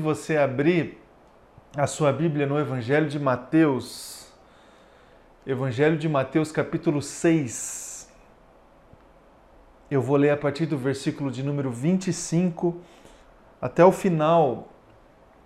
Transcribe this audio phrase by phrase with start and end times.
[0.00, 0.98] você abrir
[1.76, 4.26] a sua Bíblia no Evangelho de Mateus,
[5.46, 8.10] Evangelho de Mateus, capítulo 6.
[9.88, 12.76] Eu vou ler a partir do versículo de número 25
[13.62, 14.66] até o final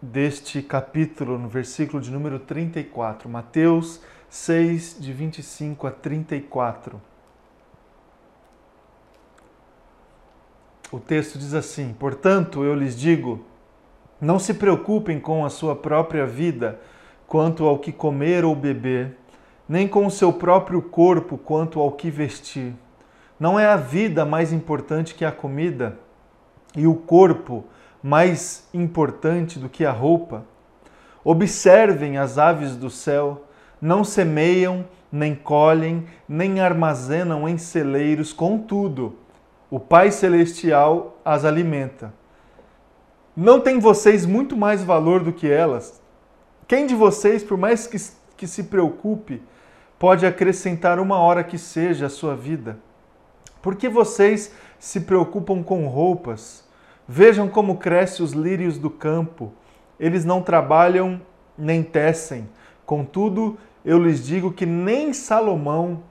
[0.01, 3.29] deste capítulo, no versículo de número 34.
[3.29, 6.99] Mateus 6, de 25 a 34.
[10.91, 13.45] O texto diz assim: Portanto, eu lhes digo
[14.21, 16.81] não se preocupem com a sua própria vida
[17.27, 19.17] quanto ao que comer ou beber,
[19.69, 22.75] nem com o seu próprio corpo quanto ao que vestir.
[23.39, 25.99] Não é a vida mais importante que a comida
[26.77, 27.65] e o corpo
[28.03, 30.45] mais importante do que a roupa?
[31.23, 33.45] Observem as aves do céu,
[33.81, 39.17] não semeiam, nem colhem, nem armazenam em celeiros, contudo,
[39.71, 42.13] o Pai Celestial as alimenta.
[43.41, 46.03] Não tem vocês muito mais valor do que elas?
[46.67, 47.97] Quem de vocês, por mais que,
[48.37, 49.41] que se preocupe,
[49.97, 52.81] pode acrescentar uma hora que seja à sua vida?
[53.63, 56.65] Por que vocês se preocupam com roupas?
[57.07, 59.53] Vejam como crescem os lírios do campo.
[60.01, 61.21] Eles não trabalham
[61.57, 62.49] nem tecem.
[62.85, 66.03] Contudo, eu lhes digo que nem Salomão,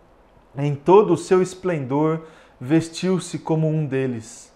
[0.58, 2.22] em todo o seu esplendor,
[2.58, 4.47] vestiu-se como um deles.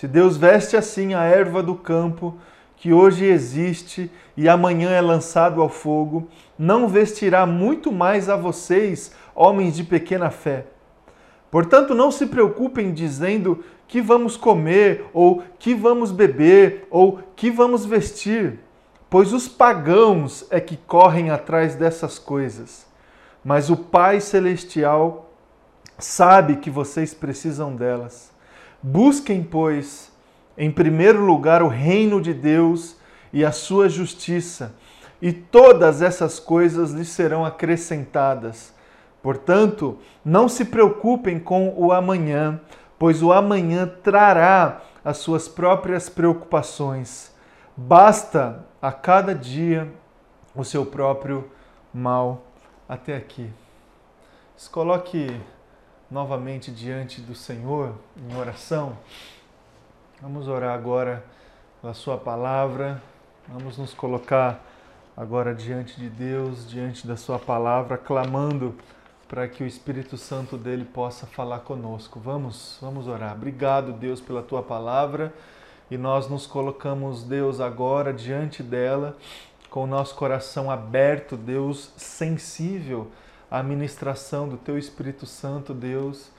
[0.00, 2.38] Se Deus veste assim a erva do campo,
[2.74, 6.26] que hoje existe e amanhã é lançado ao fogo,
[6.58, 10.64] não vestirá muito mais a vocês, homens de pequena fé.
[11.50, 17.84] Portanto, não se preocupem dizendo que vamos comer, ou que vamos beber, ou que vamos
[17.84, 18.58] vestir,
[19.10, 22.86] pois os pagãos é que correm atrás dessas coisas.
[23.44, 25.30] Mas o Pai Celestial
[25.98, 28.30] sabe que vocês precisam delas.
[28.82, 30.10] Busquem, pois,
[30.56, 32.96] em primeiro lugar o reino de Deus
[33.32, 34.74] e a sua justiça,
[35.20, 38.74] e todas essas coisas lhes serão acrescentadas.
[39.22, 42.58] Portanto, não se preocupem com o amanhã,
[42.98, 47.30] pois o amanhã trará as suas próprias preocupações.
[47.76, 49.92] Basta a cada dia
[50.54, 51.50] o seu próprio
[51.92, 52.46] mal.
[52.88, 53.48] Até aqui.
[54.56, 55.40] Se coloque
[56.10, 58.98] novamente diante do Senhor em oração.
[60.20, 61.24] Vamos orar agora
[61.80, 63.00] pela Sua palavra,
[63.46, 64.60] vamos nos colocar
[65.16, 68.74] agora diante de Deus, diante da Sua palavra, clamando
[69.28, 72.18] para que o Espírito Santo dele possa falar conosco.
[72.18, 73.34] Vamos, vamos orar.
[73.34, 75.32] Obrigado, Deus, pela Tua palavra
[75.90, 79.16] e nós nos colocamos, Deus, agora diante dela
[79.70, 83.08] com o nosso coração aberto, Deus, sensível
[83.50, 86.30] a ministração do Teu Espírito Santo, Deus,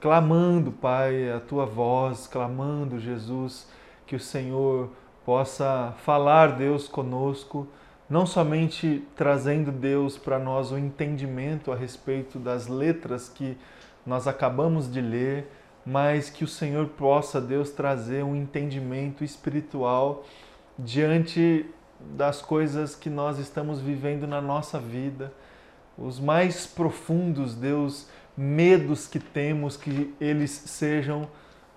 [0.00, 3.68] clamando, Pai, a Tua voz, clamando, Jesus,
[4.06, 4.90] que o Senhor
[5.24, 7.66] possa falar, Deus, conosco,
[8.08, 13.56] não somente trazendo, Deus, para nós o entendimento a respeito das letras que
[14.06, 15.50] nós acabamos de ler,
[15.84, 20.24] mas que o Senhor possa, Deus, trazer um entendimento espiritual
[20.78, 21.66] diante
[22.00, 25.32] das coisas que nós estamos vivendo na nossa vida
[26.00, 31.28] os mais profundos, Deus, medos que temos, que eles sejam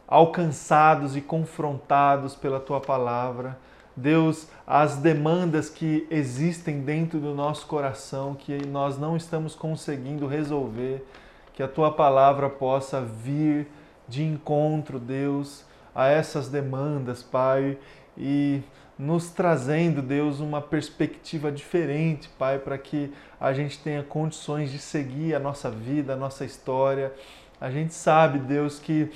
[0.08, 3.58] alcançados e confrontados pela tua palavra.
[3.96, 11.06] Deus, as demandas que existem dentro do nosso coração, que nós não estamos conseguindo resolver,
[11.54, 13.68] que a tua palavra possa vir
[14.08, 17.78] de encontro, Deus, a essas demandas, Pai,
[18.18, 18.62] e
[19.04, 25.36] nos trazendo, Deus, uma perspectiva diferente, Pai, para que a gente tenha condições de seguir
[25.36, 27.12] a nossa vida, a nossa história.
[27.60, 29.12] A gente sabe, Deus, que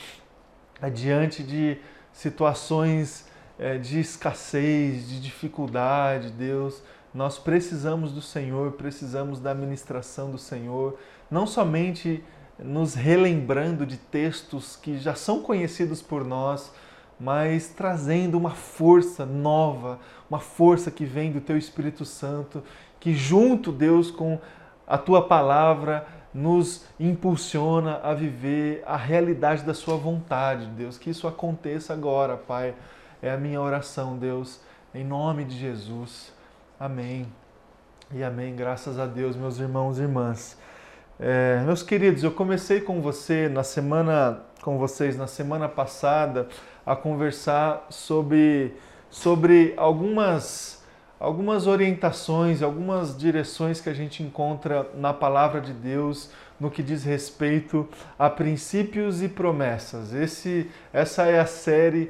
[0.94, 1.78] diante de
[2.12, 6.84] situações é, de escassez, de dificuldade, Deus,
[7.14, 11.00] nós precisamos do Senhor, precisamos da administração do Senhor,
[11.31, 12.22] não somente
[12.59, 16.74] nos relembrando de textos que já são conhecidos por nós,
[17.19, 22.64] mas trazendo uma força nova, uma força que vem do Teu Espírito Santo,
[22.99, 24.40] que junto, Deus, com
[24.85, 30.97] a Tua palavra, nos impulsiona a viver a realidade da Sua vontade, Deus.
[30.97, 32.75] Que isso aconteça agora, Pai.
[33.22, 34.61] É a minha oração, Deus,
[34.93, 36.31] em nome de Jesus.
[36.79, 37.25] Amém.
[38.13, 38.55] E amém.
[38.55, 40.58] Graças a Deus, meus irmãos e irmãs.
[41.20, 46.47] É, meus queridos, eu comecei com você na semana, com vocês na semana passada
[46.87, 48.73] a conversar sobre,
[49.09, 50.81] sobre algumas,
[51.19, 57.03] algumas orientações, algumas direções que a gente encontra na palavra de Deus no que diz
[57.03, 57.85] respeito
[58.17, 60.13] a princípios e promessas.
[60.13, 62.09] Esse, essa é a série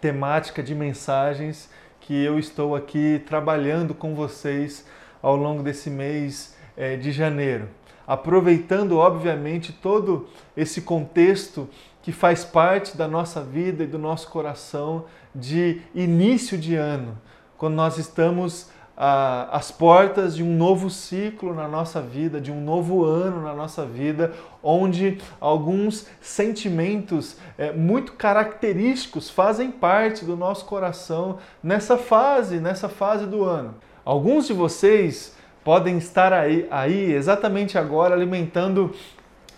[0.00, 1.68] temática de mensagens
[2.00, 4.86] que eu estou aqui trabalhando com vocês
[5.20, 7.68] ao longo desse mês é, de janeiro.
[8.06, 11.68] Aproveitando, obviamente, todo esse contexto
[12.02, 15.04] que faz parte da nossa vida e do nosso coração
[15.34, 17.18] de início de ano,
[17.56, 18.70] quando nós estamos
[19.02, 23.54] ah, às portas de um novo ciclo na nossa vida, de um novo ano na
[23.54, 24.32] nossa vida,
[24.62, 33.24] onde alguns sentimentos é, muito característicos fazem parte do nosso coração nessa fase, nessa fase
[33.24, 33.74] do ano.
[34.04, 38.94] Alguns de vocês podem estar aí, aí exatamente agora alimentando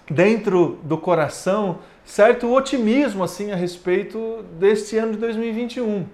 [0.09, 6.07] dentro do coração certo otimismo assim a respeito deste ano de 2021,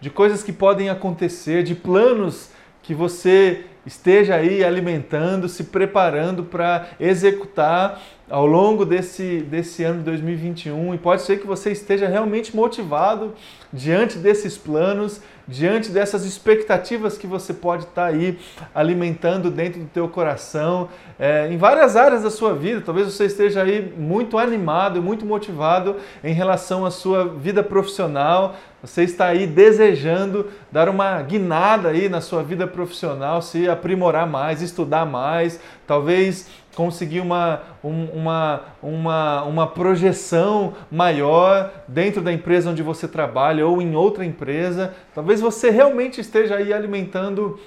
[0.00, 2.50] de coisas que podem acontecer, de planos
[2.82, 10.04] que você esteja aí alimentando, se preparando para executar ao longo desse, desse ano de
[10.06, 13.34] 2021 e pode ser que você esteja realmente motivado
[13.72, 18.38] diante desses planos, diante dessas expectativas que você pode estar tá aí
[18.74, 20.88] alimentando dentro do teu coração,
[21.18, 22.80] é, em várias áreas da sua vida.
[22.80, 28.56] Talvez você esteja aí muito animado, muito motivado em relação à sua vida profissional.
[28.82, 34.60] Você está aí desejando dar uma guinada aí na sua vida profissional, se aprimorar mais,
[34.60, 43.08] estudar mais, talvez conseguir uma, uma, uma, uma projeção maior dentro da empresa onde você
[43.08, 44.92] trabalha ou em outra empresa.
[45.14, 47.58] Talvez você realmente esteja aí alimentando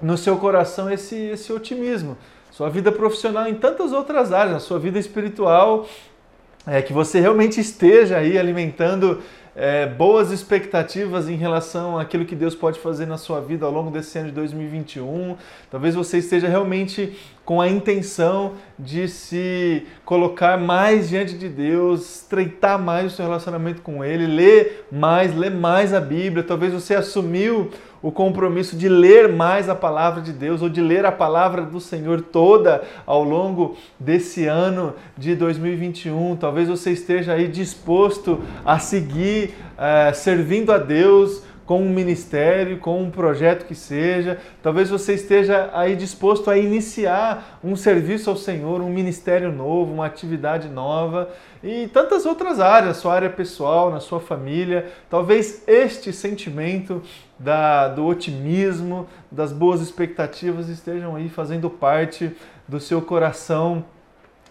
[0.00, 2.18] no seu coração esse, esse otimismo.
[2.50, 5.86] Sua vida profissional em tantas outras áreas, a sua vida espiritual,
[6.66, 9.22] é, que você realmente esteja aí alimentando
[9.54, 13.90] é, boas expectativas em relação àquilo que Deus pode fazer na sua vida ao longo
[13.90, 15.36] desse ano de 2021.
[15.70, 22.78] Talvez você esteja realmente com a intenção de se colocar mais diante de Deus, estreitar
[22.78, 26.44] mais o seu relacionamento com Ele, ler mais, ler mais a Bíblia.
[26.44, 27.70] Talvez você assumiu
[28.02, 31.80] o compromisso de ler mais a palavra de Deus ou de ler a palavra do
[31.80, 36.36] Senhor toda ao longo desse ano de 2021.
[36.36, 43.00] Talvez você esteja aí disposto a seguir é, servindo a Deus com um ministério, com
[43.00, 44.40] um projeto que seja.
[44.60, 50.04] Talvez você esteja aí disposto a iniciar um serviço ao Senhor, um ministério novo, uma
[50.04, 51.30] atividade nova
[51.62, 54.90] e tantas outras áreas, sua área pessoal, na sua família.
[55.08, 57.04] Talvez este sentimento
[57.38, 62.32] da, do otimismo, das boas expectativas estejam aí fazendo parte
[62.66, 63.84] do seu coração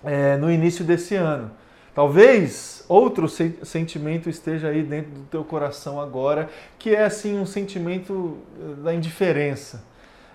[0.06, 1.52] é, no início desse ano.
[1.94, 8.38] Talvez outro sentimento esteja aí dentro do teu coração agora, que é assim um sentimento
[8.60, 9.84] eh, da indiferença.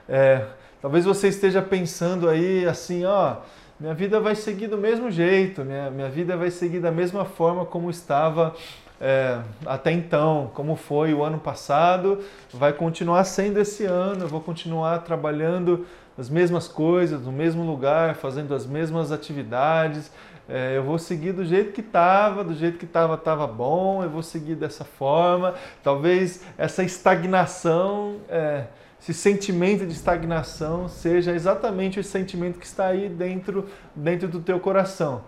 [0.09, 0.45] É,
[0.83, 3.37] talvez você esteja pensando aí assim, ó,
[3.81, 7.65] minha vida vai seguir do mesmo jeito, minha, minha vida vai seguir da mesma forma
[7.65, 8.55] como estava
[9.01, 12.21] é, até então, como foi o ano passado,
[12.53, 15.87] vai continuar sendo esse ano, eu vou continuar trabalhando
[16.17, 20.11] as mesmas coisas, no mesmo lugar, fazendo as mesmas atividades,
[20.49, 24.11] é, eu vou seguir do jeito que estava, do jeito que estava, estava bom, eu
[24.11, 25.55] vou seguir dessa forma.
[25.83, 28.65] Talvez essa estagnação, é,
[29.01, 34.61] esse sentimento de estagnação seja exatamente o sentimento que está aí dentro, dentro do teu
[34.61, 35.23] coração.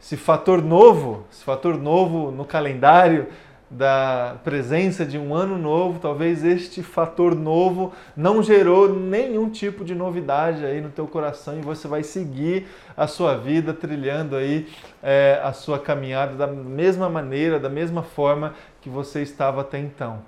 [0.00, 3.28] Esse fator novo, esse fator novo no calendário,
[3.72, 9.94] da presença de um ano novo, talvez este fator novo não gerou nenhum tipo de
[9.94, 14.68] novidade aí no teu coração e você vai seguir a sua vida trilhando aí
[15.02, 20.20] é, a sua caminhada da mesma maneira, da mesma forma que você estava até então.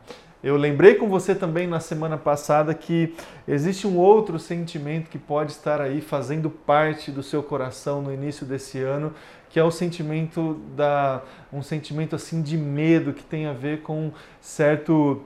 [0.43, 3.15] Eu lembrei com você também na semana passada que
[3.49, 8.45] existe um outro sentimento que pode estar aí fazendo parte do seu coração no início
[8.45, 9.15] desse ano,
[9.55, 14.11] que é o sentimento da um sentimento assim de medo que tem a ver com
[14.41, 15.23] certo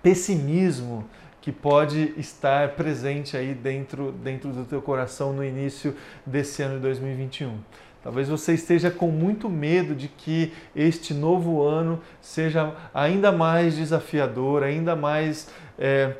[0.00, 1.04] pessimismo
[1.40, 6.82] que pode estar presente aí dentro dentro do teu coração no início desse ano de
[6.82, 7.58] 2021.
[8.04, 14.62] Talvez você esteja com muito medo de que este novo ano seja ainda mais desafiador,
[14.62, 16.12] ainda mais é,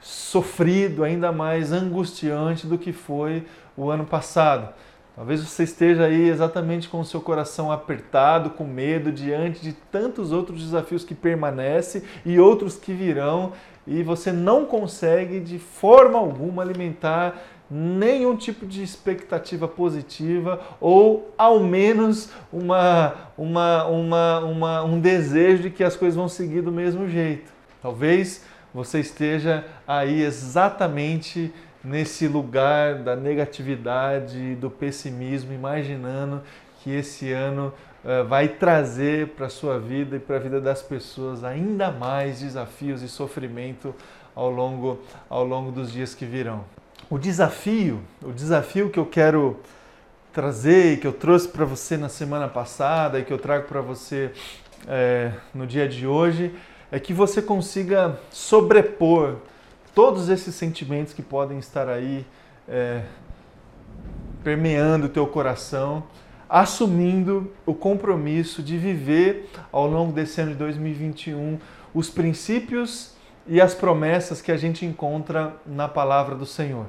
[0.00, 4.74] sofrido, ainda mais angustiante do que foi o ano passado.
[5.18, 10.30] Talvez você esteja aí exatamente com o seu coração apertado, com medo, diante de tantos
[10.30, 13.52] outros desafios que permanecem e outros que virão,
[13.84, 17.36] e você não consegue de forma alguma alimentar
[17.68, 25.70] nenhum tipo de expectativa positiva ou ao menos uma, uma, uma, uma, um desejo de
[25.70, 27.50] que as coisas vão seguir do mesmo jeito.
[27.82, 36.42] Talvez você esteja aí exatamente nesse lugar da negatividade, do pessimismo, imaginando
[36.82, 37.72] que esse ano
[38.04, 42.40] uh, vai trazer para a sua vida e para a vida das pessoas ainda mais
[42.40, 43.94] desafios e sofrimento
[44.34, 46.64] ao longo, ao longo dos dias que virão.
[47.10, 49.58] O desafio, o desafio que eu quero
[50.32, 53.80] trazer e que eu trouxe para você na semana passada e que eu trago para
[53.80, 54.30] você
[54.86, 56.54] é, no dia de hoje
[56.92, 59.36] é que você consiga sobrepor
[59.98, 62.24] todos esses sentimentos que podem estar aí
[62.68, 63.02] é,
[64.44, 66.04] permeando o teu coração,
[66.48, 71.58] assumindo o compromisso de viver ao longo desse ano de 2021
[71.92, 76.86] os princípios e as promessas que a gente encontra na palavra do Senhor.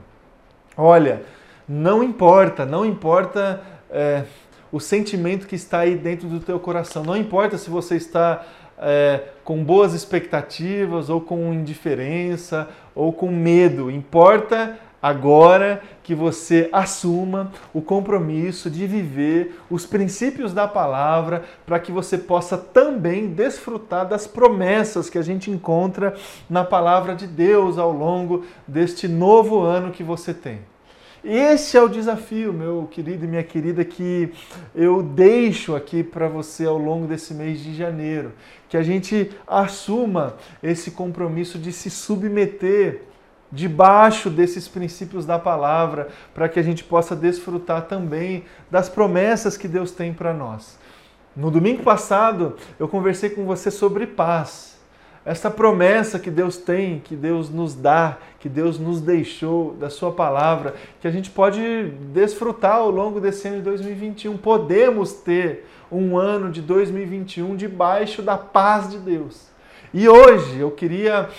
[0.78, 1.24] Olha,
[1.68, 4.24] não importa, não importa é,
[4.72, 8.46] o sentimento que está aí dentro do teu coração, não importa se você está
[8.80, 17.52] é, com boas expectativas ou com indiferença ou com medo, importa agora que você assuma
[17.74, 24.28] o compromisso de viver os princípios da palavra para que você possa também desfrutar das
[24.28, 26.14] promessas que a gente encontra
[26.50, 30.60] na palavra de Deus ao longo deste novo ano que você tem.
[31.24, 34.32] Esse é o desafio, meu querido e minha querida, que
[34.74, 38.32] eu deixo aqui para você ao longo desse mês de janeiro.
[38.70, 43.04] Que a gente assuma esse compromisso de se submeter
[43.52, 49.68] debaixo desses princípios da palavra, para que a gente possa desfrutar também das promessas que
[49.68, 50.78] Deus tem para nós.
[51.36, 54.69] No domingo passado, eu conversei com você sobre paz.
[55.30, 60.12] Essa promessa que Deus tem, que Deus nos dá, que Deus nos deixou da Sua
[60.12, 61.62] palavra, que a gente pode
[62.12, 64.36] desfrutar ao longo desse ano de 2021.
[64.40, 69.52] Podemos ter um ano de 2021 debaixo da paz de Deus.
[69.94, 71.30] E hoje eu queria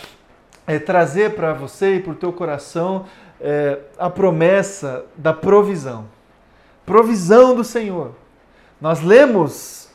[0.69, 3.07] é, trazer para você e para o teu coração
[3.41, 6.05] é, a promessa da provisão.
[6.87, 8.13] Provisão do Senhor.
[8.81, 9.91] Nós lemos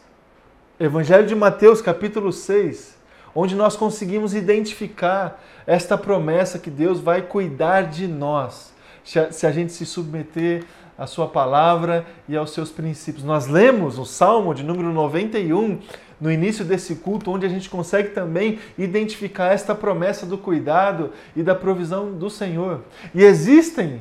[0.78, 2.95] Evangelho de Mateus, capítulo 6,
[3.36, 8.74] onde nós conseguimos identificar esta promessa que Deus vai cuidar de nós,
[9.04, 10.64] se a gente se submeter
[10.98, 13.24] à sua palavra e aos seus princípios.
[13.24, 15.80] Nós lemos o Salmo de número 91
[16.20, 21.44] no início desse culto, onde a gente consegue também identificar esta promessa do cuidado e
[21.44, 22.82] da provisão do Senhor.
[23.14, 24.00] E existem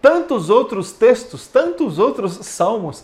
[0.00, 3.02] tantos outros textos, tantos outros salmos,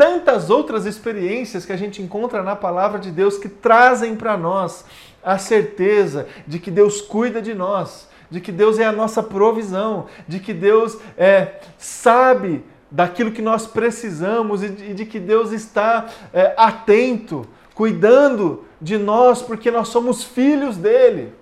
[0.00, 4.82] tantas outras experiências que a gente encontra na palavra de Deus que trazem para nós
[5.22, 10.06] a certeza de que Deus cuida de nós, de que Deus é a nossa provisão,
[10.26, 16.06] de que Deus é, sabe daquilo que nós precisamos e de, de que Deus está
[16.32, 21.34] é, atento cuidando de nós porque nós somos filhos dele.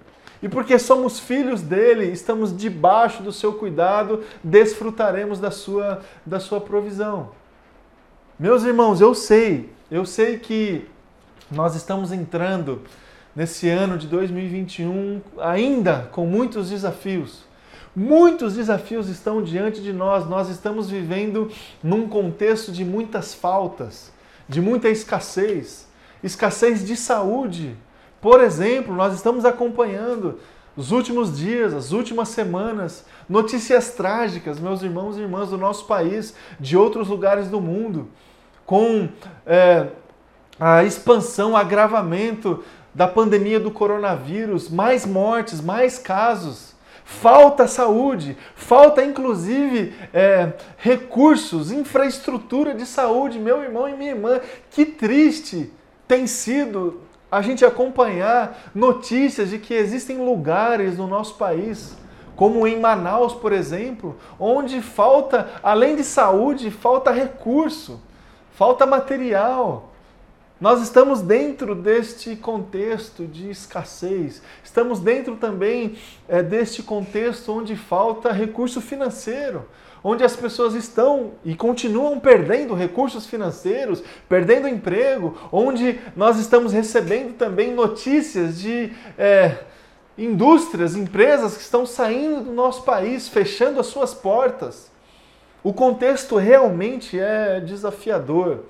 [0.43, 6.61] E porque somos filhos dele, estamos debaixo do seu cuidado, desfrutaremos da sua, da sua
[6.61, 7.39] provisão.
[8.39, 10.87] Meus irmãos, eu sei, eu sei que
[11.51, 12.83] nós estamos entrando
[13.35, 17.45] nesse ano de 2021 ainda com muitos desafios.
[17.97, 20.29] Muitos desafios estão diante de nós.
[20.29, 21.51] Nós estamos vivendo
[21.83, 24.13] num contexto de muitas faltas,
[24.49, 25.89] de muita escassez
[26.23, 27.77] escassez de saúde.
[28.21, 30.39] Por exemplo, nós estamos acompanhando
[30.77, 36.35] os últimos dias, as últimas semanas, notícias trágicas, meus irmãos e irmãs do nosso país,
[36.59, 38.09] de outros lugares do mundo,
[38.69, 39.09] com
[39.47, 39.87] é,
[40.61, 42.63] a expansão, agravamento
[42.95, 46.75] da pandemia do coronavírus, mais mortes, mais casos.
[47.03, 54.39] Falta saúde, falta inclusive é, recursos, infraestrutura de saúde, meu irmão e minha irmã.
[54.71, 55.73] Que triste
[56.07, 57.01] tem sido
[57.33, 61.97] a gente acompanhar notícias de que existem lugares no nosso país,
[62.37, 68.07] como em Manaus, por exemplo, onde falta, além de saúde, falta recurso,
[68.59, 69.93] falta material.
[70.61, 75.97] Nós estamos dentro deste contexto de escassez, estamos dentro também
[76.29, 79.65] é, deste contexto onde falta recurso financeiro,
[80.03, 87.37] onde as pessoas estão e continuam perdendo recursos financeiros, perdendo emprego, onde nós estamos recebendo
[87.37, 89.57] também notícias de é,
[90.19, 94.91] indústrias, empresas que estão saindo do nosso país, fechando as suas portas.
[95.69, 98.61] O contexto realmente é desafiador.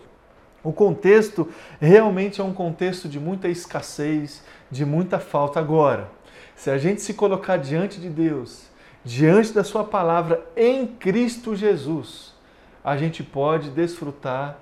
[0.65, 1.49] O contexto
[1.81, 5.61] realmente é um contexto de muita escassez, de muita falta.
[5.61, 6.11] Agora,
[6.57, 8.65] se a gente se colocar diante de Deus
[9.05, 12.35] diante da Sua palavra em Cristo Jesus,
[12.83, 14.59] a gente pode desfrutar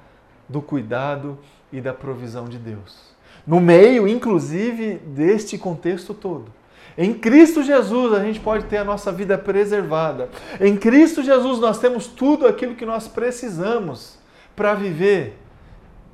[0.46, 1.38] do cuidado
[1.72, 3.16] e da provisão de Deus.
[3.46, 6.52] No meio, inclusive, deste contexto todo.
[6.98, 10.30] Em Cristo Jesus a gente pode ter a nossa vida preservada.
[10.60, 14.18] Em Cristo Jesus nós temos tudo aquilo que nós precisamos
[14.54, 15.38] para viver.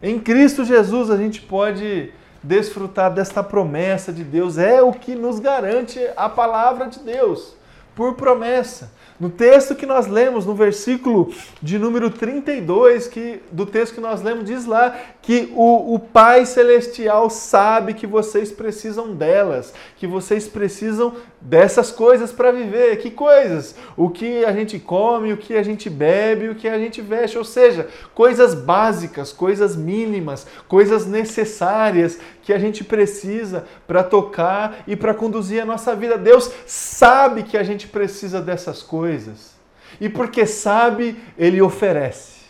[0.02, 2.12] Em Cristo Jesus a gente pode
[2.42, 4.58] desfrutar desta promessa de Deus.
[4.58, 7.54] É o que nos garante a palavra de Deus,
[7.94, 8.92] por promessa.
[9.22, 14.20] No texto que nós lemos, no versículo de número 32 que, do texto que nós
[14.20, 20.48] lemos, diz lá que o, o Pai Celestial sabe que vocês precisam delas, que vocês
[20.48, 22.96] precisam dessas coisas para viver.
[22.98, 23.74] Que coisas?
[23.96, 27.36] O que a gente come, o que a gente bebe, o que a gente veste.
[27.36, 34.96] Ou seja, coisas básicas, coisas mínimas, coisas necessárias que a gente precisa para tocar e
[34.96, 36.16] para conduzir a nossa vida.
[36.16, 39.52] Deus sabe que a gente precisa dessas coisas.
[40.00, 42.42] E porque sabe, Ele oferece.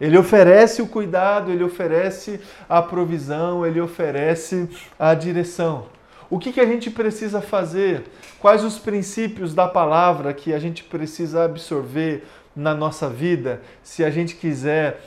[0.00, 5.97] Ele oferece o cuidado, ele oferece a provisão, ele oferece a direção.
[6.30, 8.04] O que, que a gente precisa fazer?
[8.38, 14.10] Quais os princípios da palavra que a gente precisa absorver na nossa vida se a
[14.10, 15.00] gente quiser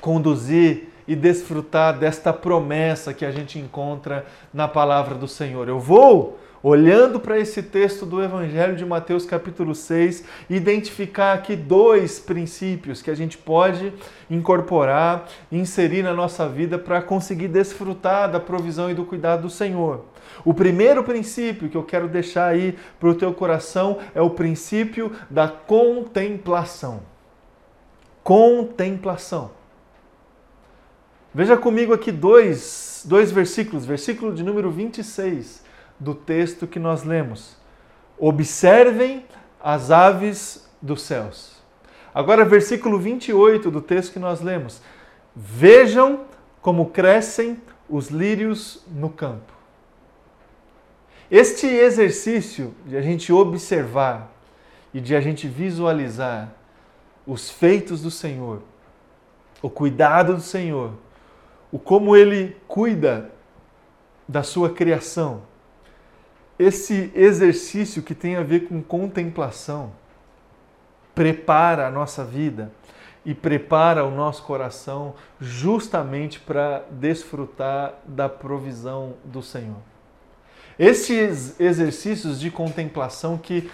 [0.00, 5.68] conduzir e desfrutar desta promessa que a gente encontra na palavra do Senhor?
[5.68, 12.18] Eu vou olhando para esse texto do Evangelho de Mateus, capítulo 6, identificar aqui dois
[12.18, 13.92] princípios que a gente pode
[14.30, 20.04] incorporar, inserir na nossa vida para conseguir desfrutar da provisão e do cuidado do Senhor.
[20.44, 25.12] O primeiro princípio que eu quero deixar aí para o teu coração é o princípio
[25.30, 27.00] da contemplação.
[28.22, 29.52] Contemplação.
[31.32, 35.65] Veja comigo aqui dois, dois versículos, versículo de número 26
[35.98, 37.56] do texto que nós lemos.
[38.18, 39.24] Observem
[39.60, 41.56] as aves dos céus.
[42.14, 44.80] Agora, versículo 28 do texto que nós lemos.
[45.34, 46.24] Vejam
[46.62, 49.52] como crescem os lírios no campo.
[51.30, 54.32] Este exercício de a gente observar
[54.94, 56.52] e de a gente visualizar
[57.26, 58.62] os feitos do Senhor,
[59.60, 60.92] o cuidado do Senhor,
[61.72, 63.30] o como ele cuida
[64.28, 65.42] da sua criação,
[66.58, 69.92] esse exercício que tem a ver com contemplação
[71.14, 72.70] prepara a nossa vida
[73.24, 79.78] e prepara o nosso coração justamente para desfrutar da provisão do Senhor.
[80.78, 83.70] Esses exercícios de contemplação que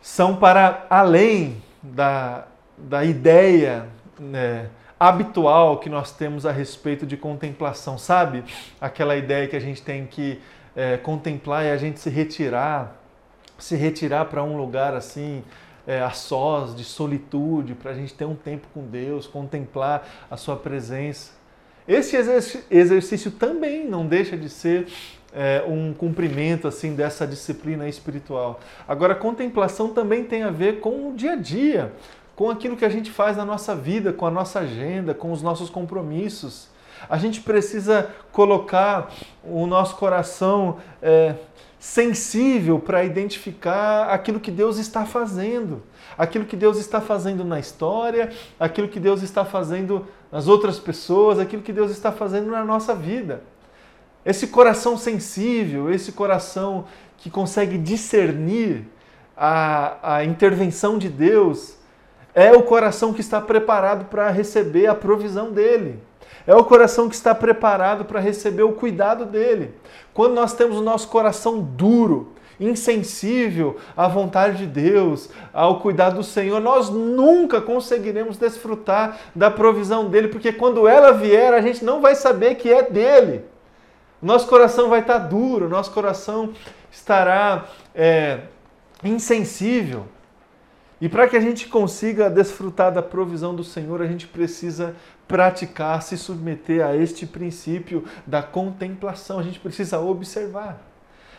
[0.00, 4.68] são para além da, da ideia né,
[5.00, 8.44] habitual que nós temos a respeito de contemplação, sabe?
[8.80, 10.40] Aquela ideia que a gente tem que
[10.76, 13.00] é, contemplar e a gente se retirar,
[13.58, 15.42] se retirar para um lugar assim,
[15.86, 20.36] é, a sós, de solitude, para a gente ter um tempo com Deus, contemplar a
[20.36, 21.32] Sua presença.
[21.88, 22.16] Esse
[22.68, 24.88] exercício também não deixa de ser
[25.32, 28.58] é, um cumprimento assim dessa disciplina espiritual.
[28.88, 31.92] Agora, contemplação também tem a ver com o dia a dia,
[32.34, 35.42] com aquilo que a gente faz na nossa vida, com a nossa agenda, com os
[35.42, 36.68] nossos compromissos.
[37.08, 39.12] A gente precisa colocar
[39.44, 41.34] o nosso coração é,
[41.78, 45.82] sensível para identificar aquilo que Deus está fazendo,
[46.16, 51.38] aquilo que Deus está fazendo na história, aquilo que Deus está fazendo nas outras pessoas,
[51.38, 53.42] aquilo que Deus está fazendo na nossa vida.
[54.24, 56.86] Esse coração sensível, esse coração
[57.18, 58.84] que consegue discernir
[59.36, 61.76] a, a intervenção de Deus,
[62.34, 66.02] é o coração que está preparado para receber a provisão dele.
[66.46, 69.74] É o coração que está preparado para receber o cuidado dele.
[70.14, 76.22] Quando nós temos o nosso coração duro, insensível à vontade de Deus, ao cuidado do
[76.22, 82.00] Senhor, nós nunca conseguiremos desfrutar da provisão dele, porque quando ela vier, a gente não
[82.00, 83.44] vai saber que é dele.
[84.20, 86.52] Nosso coração vai estar duro, nosso coração
[86.90, 88.40] estará é,
[89.04, 90.06] insensível.
[91.00, 94.94] E para que a gente consiga desfrutar da provisão do Senhor, a gente precisa
[95.28, 99.38] praticar, se submeter a este princípio da contemplação.
[99.38, 100.80] A gente precisa observar.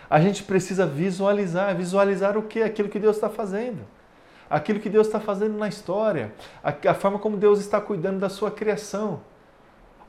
[0.10, 1.76] A gente precisa visualizar.
[1.76, 2.62] Visualizar o que?
[2.62, 3.80] Aquilo que Deus está fazendo.
[4.48, 6.34] Aquilo que Deus está fazendo na história.
[6.63, 9.22] A, a forma como Deus está cuidando da sua criação.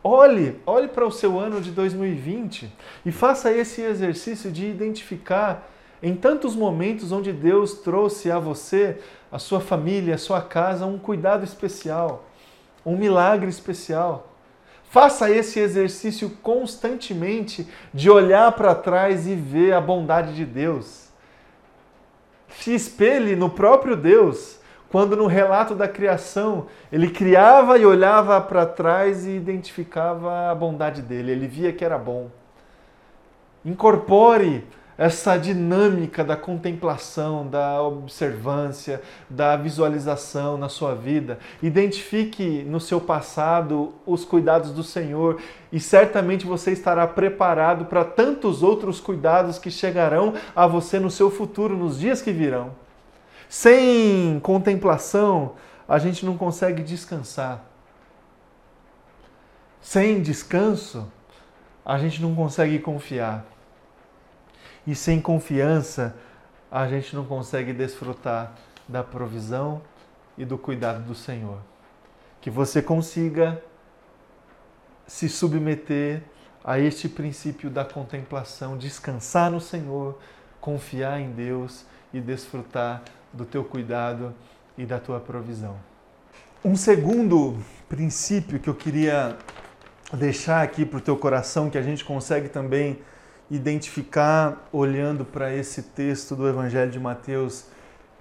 [0.04, 2.72] Olhe, olhe para o seu ano de 2020
[3.04, 5.68] e faça esse exercício de identificar
[6.02, 8.98] em tantos momentos onde Deus trouxe a você,
[9.30, 12.24] a sua família, a sua casa, um cuidado especial
[12.88, 14.28] um milagre especial.
[14.90, 21.08] Faça esse exercício constantemente de olhar para trás e ver a bondade de Deus.
[22.48, 24.58] Se espelhe no próprio Deus,
[24.90, 31.02] quando no relato da criação ele criava e olhava para trás e identificava a bondade
[31.02, 32.30] dele, ele via que era bom.
[33.62, 34.66] Incorpore
[34.98, 41.38] essa dinâmica da contemplação, da observância, da visualização na sua vida.
[41.62, 48.60] Identifique no seu passado os cuidados do Senhor e certamente você estará preparado para tantos
[48.60, 52.72] outros cuidados que chegarão a você no seu futuro, nos dias que virão.
[53.48, 55.52] Sem contemplação,
[55.88, 57.64] a gente não consegue descansar.
[59.80, 61.06] Sem descanso,
[61.84, 63.46] a gente não consegue confiar.
[64.88, 66.16] E sem confiança,
[66.70, 68.54] a gente não consegue desfrutar
[68.88, 69.82] da provisão
[70.38, 71.58] e do cuidado do Senhor.
[72.40, 73.62] Que você consiga
[75.06, 76.22] se submeter
[76.64, 80.18] a este princípio da contemplação, descansar no Senhor,
[80.58, 84.34] confiar em Deus e desfrutar do teu cuidado
[84.78, 85.76] e da tua provisão.
[86.64, 87.58] Um segundo
[87.90, 89.36] princípio que eu queria
[90.14, 92.98] deixar aqui para o teu coração, que a gente consegue também
[93.50, 97.64] identificar olhando para esse texto do Evangelho de Mateus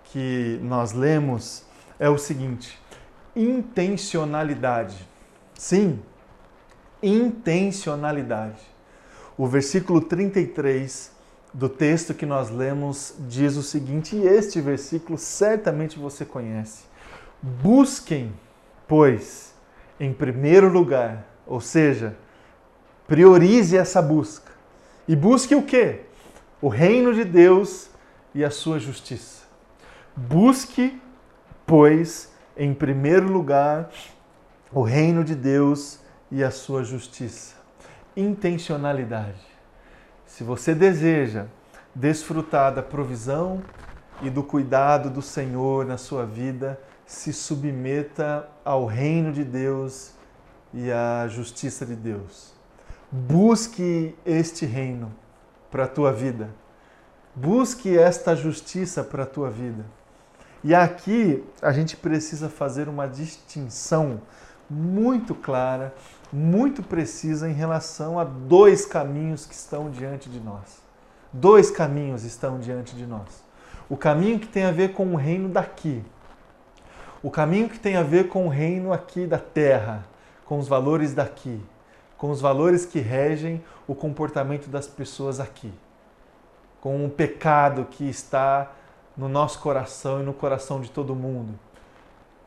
[0.06, 1.64] que nós lemos
[2.00, 2.80] é o seguinte:
[3.36, 5.08] intencionalidade.
[5.54, 6.00] Sim,
[7.02, 8.62] intencionalidade.
[9.38, 11.12] O versículo 33
[11.54, 16.84] do texto que nós lemos diz o seguinte, e este versículo certamente você conhece.
[17.42, 18.34] Busquem,
[18.88, 19.54] pois,
[20.00, 22.16] em primeiro lugar, ou seja,
[23.08, 24.47] priorize essa busca
[25.08, 26.02] e busque o quê?
[26.62, 27.90] O reino de Deus
[28.34, 29.46] e a sua justiça.
[30.16, 31.00] Busque,
[31.66, 33.90] pois, em primeiro lugar,
[34.72, 36.00] o reino de Deus
[36.32, 37.56] e a sua justiça.
[38.16, 39.46] Intencionalidade.
[40.26, 41.46] Se você deseja
[41.94, 43.64] desfrutar da provisão
[44.22, 50.12] e do cuidado do Senhor na sua vida, se submeta ao reino de Deus
[50.74, 52.57] e à justiça de Deus.
[53.10, 55.14] Busque este reino
[55.72, 56.50] para a tua vida.
[57.34, 59.86] Busque esta justiça para a tua vida.
[60.62, 64.20] E aqui a gente precisa fazer uma distinção
[64.70, 65.96] muito clara,
[66.34, 70.82] muito precisa em relação a dois caminhos que estão diante de nós.
[71.32, 73.42] Dois caminhos estão diante de nós.
[73.88, 76.04] O caminho que tem a ver com o reino daqui.
[77.24, 80.06] O caminho que tem a ver com o reino aqui da terra,
[80.44, 81.62] com os valores daqui
[82.18, 85.72] com os valores que regem o comportamento das pessoas aqui,
[86.82, 88.72] com o pecado que está
[89.16, 91.58] no nosso coração e no coração de todo mundo.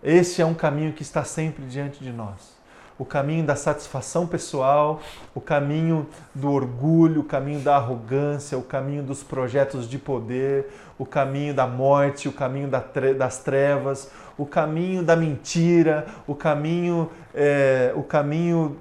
[0.03, 2.59] Este é um caminho que está sempre diante de nós.
[2.99, 5.01] O caminho da satisfação pessoal,
[5.35, 11.07] o caminho do orgulho, o caminho da arrogância, o caminho dos projetos de poder, o
[11.07, 18.03] caminho da morte, o caminho das trevas, o caminho da mentira, o caminho, é, o
[18.03, 18.77] caminho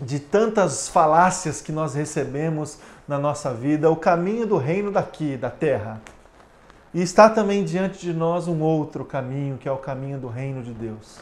[0.00, 5.50] de tantas falácias que nós recebemos na nossa vida, o caminho do reino daqui, da
[5.50, 6.00] terra.
[6.92, 10.62] E está também diante de nós um outro caminho, que é o caminho do reino
[10.62, 11.18] de Deus.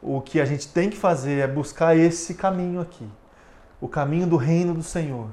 [0.00, 3.08] O que a gente tem que fazer é buscar esse caminho aqui,
[3.80, 5.28] o caminho do reino do Senhor,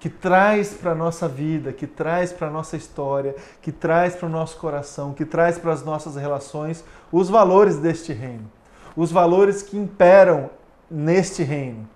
[0.00, 4.26] que traz para a nossa vida, que traz para a nossa história, que traz para
[4.26, 8.50] o nosso coração, que traz para as nossas relações os valores deste reino,
[8.96, 10.50] os valores que imperam
[10.92, 11.88] neste reino.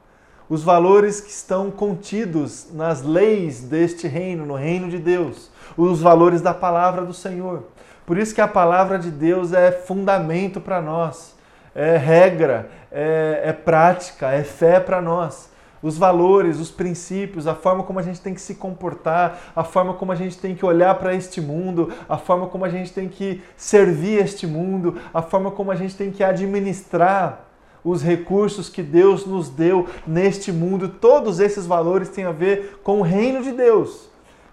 [0.49, 5.51] Os valores que estão contidos nas leis deste reino, no reino de Deus.
[5.77, 7.65] Os valores da palavra do Senhor.
[8.07, 11.35] Por isso que a palavra de Deus é fundamento para nós,
[11.75, 15.51] é regra, é, é prática, é fé para nós
[15.83, 19.95] os valores, os princípios, a forma como a gente tem que se comportar, a forma
[19.95, 23.09] como a gente tem que olhar para este mundo, a forma como a gente tem
[23.09, 27.46] que servir este mundo, a forma como a gente tem que administrar
[27.87, 32.99] os recursos que Deus nos deu neste mundo, todos esses valores têm a ver com
[32.99, 34.09] o reino de Deus,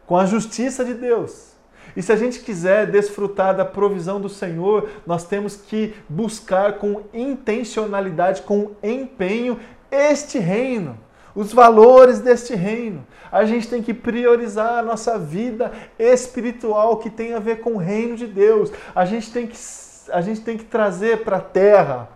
[0.05, 1.53] com a justiça de Deus.
[1.97, 7.01] E se a gente quiser desfrutar da provisão do Senhor, nós temos que buscar com
[7.11, 9.59] intencionalidade, com empenho,
[9.91, 10.95] este reino,
[11.35, 13.03] os valores deste reino.
[13.31, 17.77] A gente tem que priorizar a nossa vida espiritual que tem a ver com o
[17.77, 18.71] reino de Deus.
[18.93, 19.57] A gente tem que,
[20.11, 22.09] a gente tem que trazer para a terra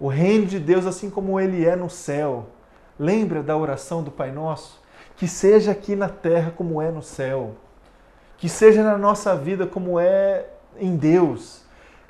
[0.00, 2.46] o reino de Deus assim como ele é no céu.
[2.98, 4.80] Lembra da oração do Pai Nosso?
[5.16, 7.52] Que seja aqui na terra como é no céu.
[8.38, 10.46] Que seja na nossa vida como é
[10.78, 11.62] em Deus.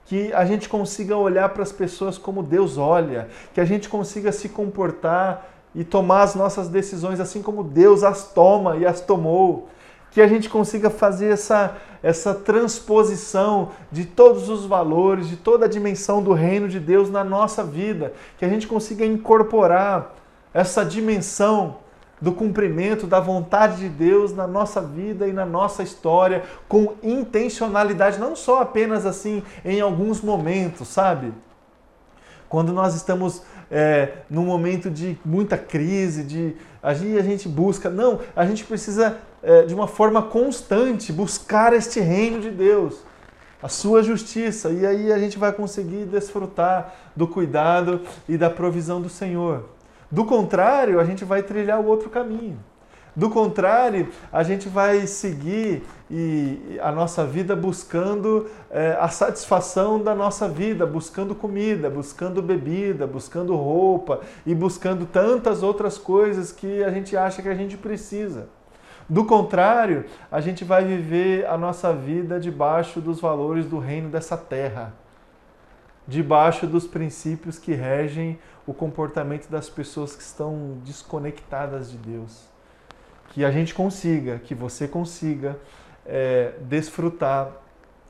[0.04, 3.28] Que a gente consiga olhar para as pessoas como Deus olha.
[3.52, 8.32] Que a gente consiga se comportar e tomar as nossas decisões assim como Deus as
[8.32, 9.68] toma e as tomou
[10.10, 15.68] que a gente consiga fazer essa, essa transposição de todos os valores, de toda a
[15.68, 20.14] dimensão do reino de Deus na nossa vida, que a gente consiga incorporar
[20.52, 21.76] essa dimensão
[22.20, 28.18] do cumprimento da vontade de Deus na nossa vida e na nossa história, com intencionalidade,
[28.18, 31.32] não só apenas assim em alguns momentos, sabe?
[32.48, 38.44] Quando nós estamos é, num momento de muita crise, de a gente busca, não, a
[38.44, 43.10] gente precisa é, de uma forma constante buscar este reino de Deus
[43.62, 49.02] a sua justiça, e aí a gente vai conseguir desfrutar do cuidado e da provisão
[49.02, 49.68] do Senhor.
[50.10, 52.58] Do contrário, a gente vai trilhar o outro caminho.
[53.14, 60.14] Do contrário, a gente vai seguir e a nossa vida buscando é, a satisfação da
[60.14, 66.90] nossa vida, buscando comida, buscando bebida, buscando roupa e buscando tantas outras coisas que a
[66.90, 68.48] gente acha que a gente precisa.
[69.10, 74.36] Do contrário, a gente vai viver a nossa vida debaixo dos valores do reino dessa
[74.36, 74.94] terra,
[76.06, 82.44] debaixo dos princípios que regem o comportamento das pessoas que estão desconectadas de Deus.
[83.30, 85.58] Que a gente consiga, que você consiga
[86.06, 87.50] é, desfrutar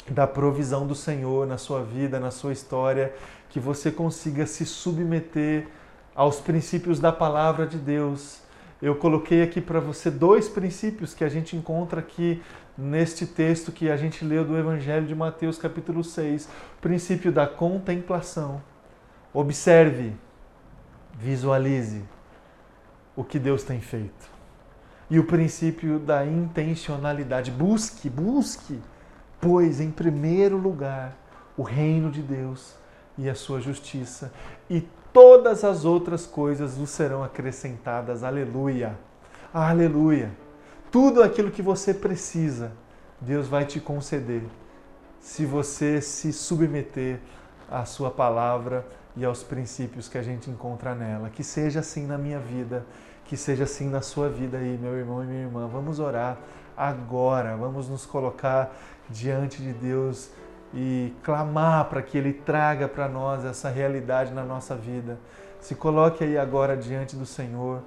[0.07, 3.15] da provisão do Senhor na sua vida, na sua história,
[3.49, 5.67] que você consiga se submeter
[6.15, 8.40] aos princípios da palavra de Deus
[8.83, 12.43] eu coloquei aqui para você dois princípios que a gente encontra aqui
[12.77, 16.47] neste texto que a gente leu do Evangelho de Mateus, capítulo 6.
[16.47, 18.63] O princípio da contemplação.
[19.35, 20.15] Observe,
[21.13, 22.03] visualize
[23.15, 24.31] o que Deus tem feito.
[25.11, 27.51] E o princípio da intencionalidade.
[27.51, 28.81] Busque, busque,
[29.41, 31.17] pois em primeiro lugar
[31.57, 32.75] o reino de Deus
[33.19, 34.33] e a sua justiça,
[34.69, 38.23] e todas as outras coisas vos serão acrescentadas.
[38.23, 38.99] Aleluia!
[39.53, 40.31] Aleluia!
[40.91, 42.73] Tudo aquilo que você precisa,
[43.21, 44.43] Deus vai te conceder
[45.21, 47.21] se você se submeter
[47.71, 51.31] à sua palavra e aos princípios que a gente encontra nela.
[51.31, 52.85] Que seja assim na minha vida,
[53.25, 55.69] que seja assim na sua vida aí, meu irmão e minha irmã.
[55.69, 56.39] Vamos orar
[56.77, 58.75] agora, vamos nos colocar
[59.09, 60.31] diante de Deus
[60.73, 65.19] e clamar para que Ele traga para nós essa realidade na nossa vida.
[65.61, 67.83] Se coloque aí agora diante do Senhor,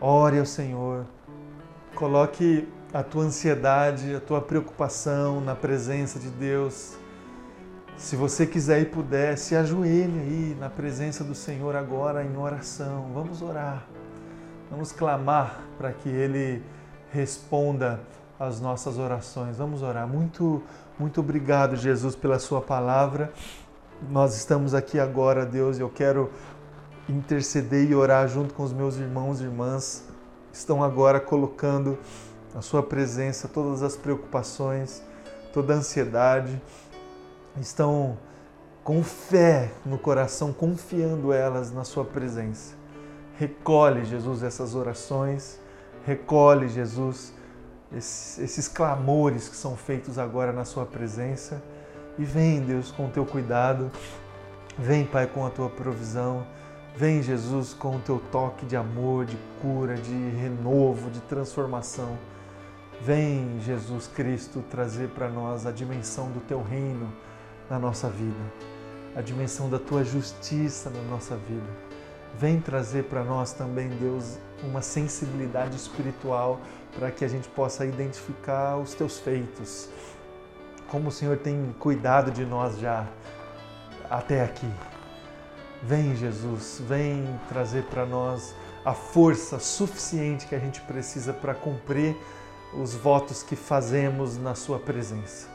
[0.00, 1.04] ore ao Senhor,
[1.94, 6.96] coloque a tua ansiedade, a tua preocupação na presença de Deus.
[7.96, 13.10] Se você quiser e puder, se ajoelhe aí na presença do Senhor agora em oração.
[13.14, 13.86] Vamos orar.
[14.70, 16.62] Vamos clamar para que Ele
[17.10, 18.00] responda
[18.38, 19.56] às nossas orações.
[19.56, 20.06] Vamos orar.
[20.06, 20.62] Muito
[20.98, 23.30] muito obrigado, Jesus, pela Sua palavra.
[24.10, 26.30] Nós estamos aqui agora, Deus, e eu quero
[27.06, 30.04] interceder e orar junto com os meus irmãos e irmãs.
[30.50, 31.98] Estão agora colocando
[32.54, 35.02] a Sua presença, todas as preocupações,
[35.52, 36.60] toda a ansiedade.
[37.60, 38.16] Estão
[38.82, 42.74] com fé no coração, confiando elas na Sua presença.
[43.38, 45.60] Recolhe, Jesus, essas orações.
[46.06, 47.34] Recolhe, Jesus,
[47.94, 51.62] esses, esses clamores que são feitos agora na Sua presença.
[52.18, 53.90] E vem, Deus, com o teu cuidado.
[54.78, 56.46] Vem, Pai, com a tua provisão.
[56.96, 62.16] Vem, Jesus, com o teu toque de amor, de cura, de renovo, de transformação.
[63.02, 67.12] Vem, Jesus Cristo, trazer para nós a dimensão do teu reino
[67.68, 68.40] na nossa vida,
[69.14, 71.85] a dimensão da tua justiça na nossa vida.
[72.38, 76.60] Vem trazer para nós também, Deus, uma sensibilidade espiritual
[76.94, 79.88] para que a gente possa identificar os teus feitos,
[80.88, 83.06] como o Senhor tem cuidado de nós já
[84.10, 84.70] até aqui.
[85.82, 92.16] Vem, Jesus, vem trazer para nós a força suficiente que a gente precisa para cumprir
[92.74, 95.48] os votos que fazemos na Sua presença.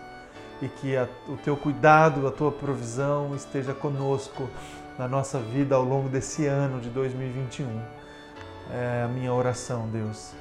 [0.62, 4.48] E que a, o teu cuidado, a tua provisão esteja conosco
[5.02, 7.66] na nossa vida ao longo desse ano de 2021.
[8.72, 10.36] É a minha oração, Deus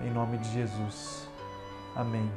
[0.00, 1.28] em nome de Jesus.
[1.94, 2.30] Amém.